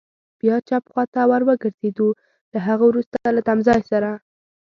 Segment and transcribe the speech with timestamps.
[0.39, 2.07] بیا چپ خوا ته ور وګرځېدو،
[2.53, 4.11] له هغه وروسته له تمځای سره.